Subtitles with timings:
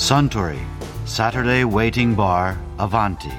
[0.00, 0.58] Suntory
[1.04, 3.30] Saturday Waiting Bar Avanti.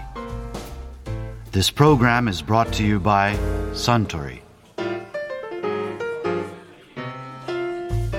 [1.52, 3.36] This program is brought to you by
[3.74, 4.42] Suntory.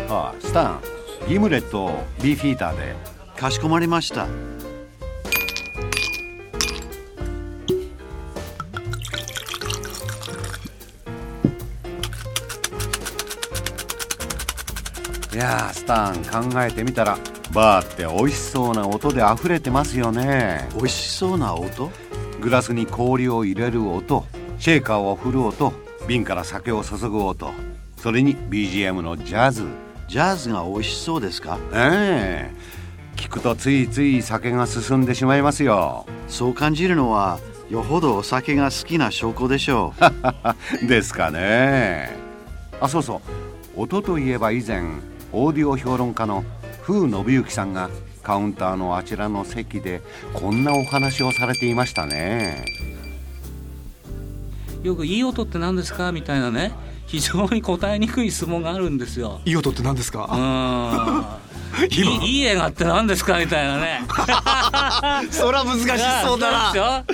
[0.09, 0.81] ああスタン
[1.29, 2.97] ギムレットをビーフィーターで
[3.37, 4.27] かしこまりました。
[15.33, 17.17] いやースタン考えてみたら
[17.53, 20.69] バーって美味しそうな音で溢れてますよね。
[20.75, 21.91] 美味しそうな音？
[22.41, 24.25] グラスに氷を入れる音。
[24.59, 25.73] シェーカーを振る音。
[26.09, 27.53] 瓶から酒を注ぐ音。
[27.99, 29.65] それに BGM のジャズ。
[30.09, 31.59] ジャズが美味しそうですか？
[31.75, 32.73] ええ。
[33.17, 36.07] 聞くとついつい酒が進んでしまいますよ。
[36.29, 37.39] そう感じるのは
[37.71, 39.95] よほどお酒が好きな証拠でしょ
[40.83, 40.87] う。
[40.89, 42.17] ですかね。
[42.81, 43.17] あそうそ
[43.77, 43.83] う。
[43.83, 44.83] 音といえば以前
[45.33, 46.45] オーディオ評論家の
[46.83, 47.89] 風信之さんが
[48.23, 50.01] カウンターのあちらの席で
[50.33, 52.65] こんなお話をされていましたね
[54.83, 56.73] よくいい音って何ですかみたいなね
[57.07, 59.43] 非常に答えにくい質問があるんですよ。
[59.45, 64.01] いい音って何ですうか、ん い今いいい映画って何ですかみたいなね。
[65.31, 65.85] そりゃ難し
[66.25, 67.05] そうだな な。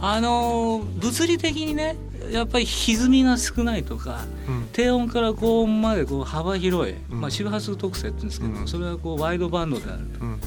[0.00, 1.96] あの物理的にね
[2.30, 4.68] やっぱり歪みが少ないとか、うん。
[4.72, 7.20] 低音から高音までこう幅広い、うん。
[7.20, 8.68] まあ、周波数特性って言うんですけど、うん。
[8.68, 10.24] それはこうワイドバンドであると。
[10.24, 10.37] うん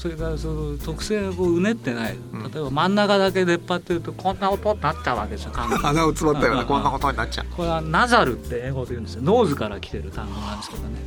[0.00, 2.50] それからその特性がこううねってない、うん。
[2.50, 7.46] 例えば真ん中だけ出っ張ってるとこんな音になっちゃうわけですよ鼻を詰まったよううなんこんなことになっちゃう。
[7.54, 9.22] これは nasal って英語で言うんですよ。
[9.22, 11.00] nose から来てる単語なんですけどね。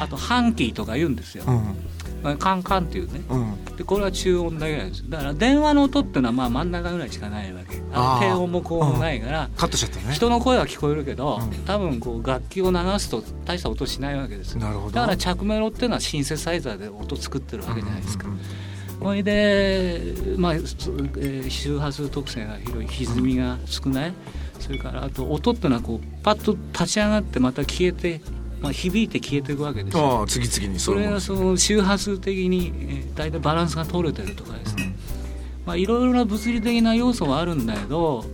[0.00, 1.76] あとハンキーとか言うんですよ、うん。
[2.22, 3.20] まあカンカンっていうね。
[3.28, 3.76] うん。
[3.76, 7.82] でこれは中音だけなんですだから電話の音っていうのはまあ真ん中ぐらいしかないわけ。
[7.92, 10.14] あ低音も高音もないから、カットしちゃったね。
[10.14, 11.50] 人の声は聞こえるけど、うん。
[11.64, 14.60] 多分こう楽器を流すと大した音しないわけですよ。
[14.60, 14.92] なるほど。
[14.92, 18.40] だから着メロっていうのはシンセサイザーで音作ってるわけじゃないですか、うんうん
[18.98, 24.12] それで、まあそえー周波数特性が広い歪みが少ない、
[24.58, 28.20] それからあと音っていうのはこうパッと立ち上がってまた消えて、
[28.60, 30.20] まあ、響いて消えていくわけですよ。
[30.20, 34.96] ああ次々にそれがそのその周波数的に、えー、大体バランスが取れてるとかですね、
[35.66, 38.24] まあ、いろいろな物理的な要素はあるんだけど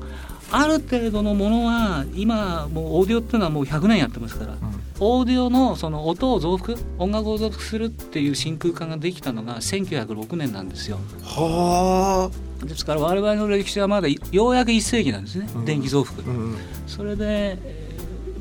[0.53, 4.57] ある程度のものは今もうオーディオっていうのはもう100年やってますから、
[5.05, 10.99] オーディオのその音を増幅音楽を増幅するっていう真空管ができたのが1906年なんですよ。
[11.25, 12.31] は
[12.65, 15.65] ですから我々の歴史はまだようやく1世紀なんですね、うん。
[15.65, 16.57] 電気増幅、あうん。
[16.87, 17.93] それで、えー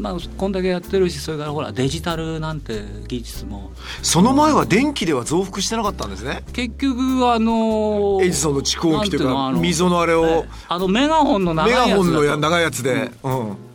[0.01, 3.71] まあこんだけやってるしそれからほらデジタルなんて技術も。
[4.01, 6.43] その前は電気では増幅してなかったんですね。
[6.53, 10.25] 結局あのエジソンの蓄音機というか溝のあれを。
[10.25, 13.11] ええあのメガホンの長メいやつだとガホンのや長いやつで。
[13.23, 13.70] うん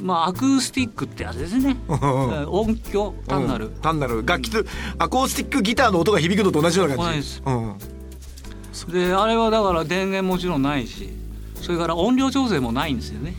[0.00, 3.72] まあアクースティックってやつですね、えー音響単なる、うん。
[3.80, 4.24] 単なる。
[4.24, 4.64] 楽器と
[4.98, 7.18] アコースティックギターの音が響くのと同じような感じ。
[7.18, 7.42] です。
[7.44, 7.78] うん。
[8.88, 11.10] であれはだから電源もちろんないし
[11.56, 13.34] それから音量調整もないんですよね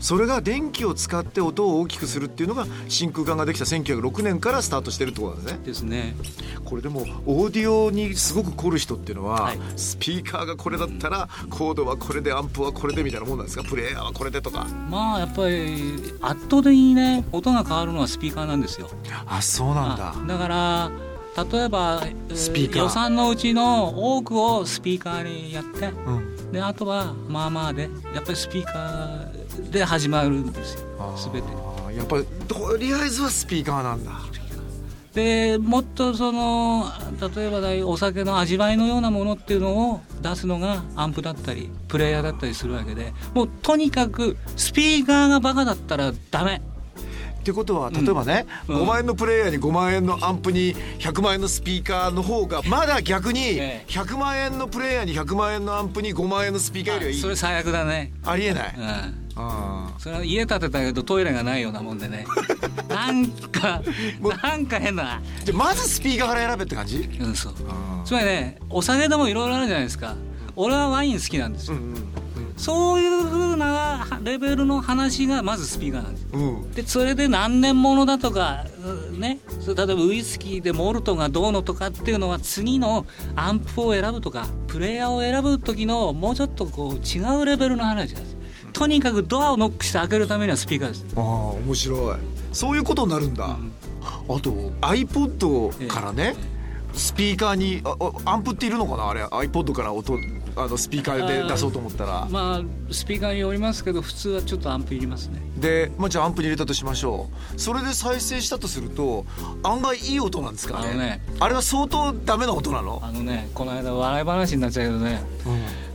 [0.00, 5.60] それが電気を使って音を大きくするっていうのが真空管ができた1906年からスタートしてるってことなんですね。
[5.64, 6.16] ですね。
[6.64, 9.58] これでもオーディオにすごく凝る人っていうのは、はい。
[9.76, 13.64] スピーカーがこれだったらコードはこれでアンプはこれでみたいなもんなんですか？
[13.64, 14.66] プレイヤーはこれでとか。
[14.88, 18.88] まあやっぱり圧倒的にね音が変わるのはスピーカーなんですよ。
[19.26, 20.14] あそうなんだ。
[20.16, 20.90] あだから
[21.50, 22.82] 例えば、えースピーカー。
[22.82, 26.52] 予算のうちの多くをスピーカーにやってうん。
[26.52, 29.35] であとはまあまあでやっぱりスピーカー
[29.70, 30.86] で始まるんですよ。
[31.32, 31.48] 全て。
[31.96, 34.12] やっぱりとりあえずはスピーカーなんだ。
[35.14, 36.84] でもっとその
[37.34, 46.60] 例えばだいお酒の味わいのようなものっていうのを出すのがアンプだったりプレイヤーだったりするわけでもうとにかくスピーカーがバカだったらダメ
[47.46, 48.82] ってことは例えばね、うん。
[48.82, 53.86] 5万円のプレイヤーに5万円のアンプに100万円のスピーカーの方がまだ逆にええ。
[53.86, 57.20] 100万円のプレイヤーに100万円のアンプに5万円のスピーカーよりはいい。
[57.20, 58.12] それ最悪だね。
[58.24, 59.22] ありえない、うん。
[59.36, 62.26] あそれは家建てたけどトイレがないようなもんでね。
[62.88, 63.80] なんか
[64.42, 65.20] なんか変な。
[65.42, 67.08] ーじゃあまずスピーカーから選べって感じ？
[67.20, 67.54] うんそう。
[67.68, 70.16] あつまりねお酒でもいろいろあるじゃないですか。
[70.56, 72.08] 俺はワイン好きなんですよ、ーうん
[72.56, 76.26] そういう風なレベルの話がまずスピーカーなんです。
[76.32, 76.56] うん。
[76.60, 78.64] うんでそれで何年ものだとか
[79.12, 88.36] うね例えばウイスキーでモルトがどうのとかっていうのは次のアンプを選ぶとかプレイヤーを選ぶ時のもうちょっとこう違うレベルの話なんです。
[88.72, 91.06] とにかくドアをノックして開けるためにはスピーカーです。
[91.16, 92.16] ああ面白い。
[92.52, 93.58] そういうことになるんだ、あ
[94.40, 94.50] と
[94.82, 96.36] iPod からね、
[96.92, 99.08] スピーカーにああアンプっているのかな？
[99.08, 100.14] あれ iPod から音
[100.56, 102.26] あのスピーカーで出そうと思ったら。
[102.30, 105.42] まあスピーカーによりますけど普通はちょっとアンプいりますね。
[105.58, 107.60] で、まあ、じゃあアンプに入れたとしましょう。
[107.60, 109.26] それで再生したとすると
[109.62, 110.88] 案外いい音なんですかね。
[110.90, 111.22] あのね。
[111.40, 113.00] あれは相当ダメな音なの？
[113.02, 115.22] あのねこの間笑い話になっちゃうけどね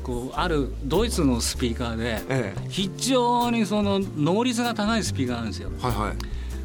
[0.03, 5.71] こうあるドイツのスピーカーでえ非常にその能率が高いスピーカーなんですよ。
[5.79, 6.13] えはいはい。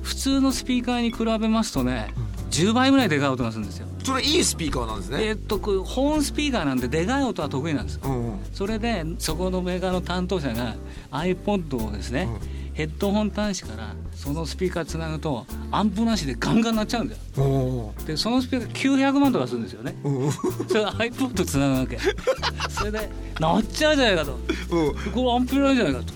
[0.02, 2.14] 普通のスピーカーに比べますとね
[2.56, 3.86] 10倍ぐらいでかい音がするんですよ。
[4.02, 5.24] それいいスピーカーなんですね。
[5.24, 8.00] えっとホーンスピーカーなんででかい音は得意なんです。
[8.02, 8.38] うんうん。
[8.52, 10.74] それでそこのメーカーの担当者が
[11.10, 12.28] iPod をですね、
[12.72, 17.92] ヘッドホン端子からそのスピーカーつなぐとアンプなしでガンガン鳴っちゃうんだよ。
[18.06, 19.94] でそのスピーカー900万とかするんですよね。
[20.04, 20.32] うんうん。
[20.68, 21.98] それ iPod つなぐわけ。
[22.70, 23.10] それで
[23.40, 24.38] 鳴っちゃうじゃないかと。
[24.70, 24.94] うん。
[25.12, 26.12] これアンプないじゃないかと。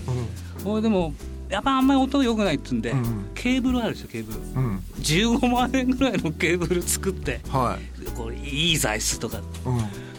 [0.63, 1.13] これでも
[1.51, 3.29] やっぱあんまり音良くないっつうんで、うん。
[3.35, 4.39] ケーブルあるでしょケーブル。
[4.39, 4.77] うん。
[4.99, 8.05] 15万円ぐらいのケーブル作ってはい。
[8.11, 9.39] これいい材質とか。
[9.39, 9.43] う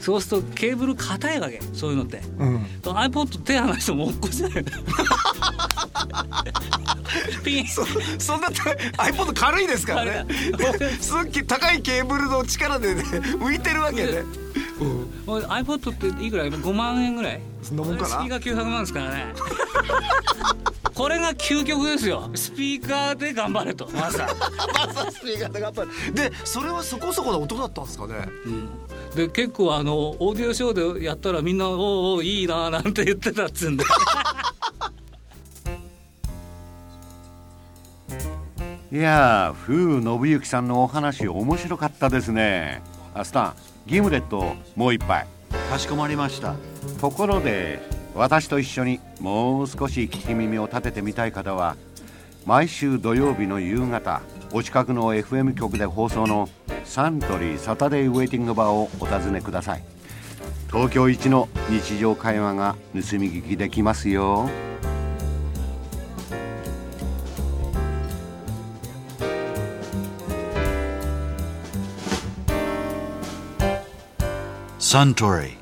[0.00, 2.18] そうするとケーブル硬いわけそういうのって。
[2.20, 2.64] んうん。
[2.82, 4.52] と iPod 手離しても落っこちない
[7.44, 7.66] ピン。
[7.66, 7.84] そ
[8.18, 8.62] そんなた
[9.04, 10.26] iPod 軽いですからね。
[11.00, 14.22] すっげえ高いケーブルの力でね浮いてるわけね
[15.24, 17.40] もう iPod っていくら？5万円ぐらい。
[17.62, 18.08] そんなもんかな？
[18.08, 19.26] スピーカー900万ですからね
[21.02, 22.30] これが究極ですよ。
[22.32, 23.88] スピーカーで頑張れと。
[23.92, 24.28] まさ
[24.86, 28.28] マサ スピーカーでやっぱりでそれはそこそこな音だったんですかね？
[29.16, 33.84] で結構あのオーディオショーでやったらみんな「おうおういいな」なんて言ってたっつうんで。
[38.92, 42.80] いやー風信之さんのお話面白かったですね。
[43.12, 43.54] アスタン
[43.88, 45.26] ギムレットもう一杯。
[45.68, 46.54] かしこまりました。
[47.00, 47.82] ところで
[48.14, 51.76] 私と一緒にもう少し聞き耳を立ててみたい方は
[52.44, 54.20] 毎週土曜日の夕方
[54.52, 56.48] お近くの FM 局で放送の
[56.84, 59.84] サントリーサタデーウェイティングバーをお尋ねください。
[60.70, 64.48] 東京一の日常会話が盗み聞きできますよ。
[74.78, 75.61] Suntory,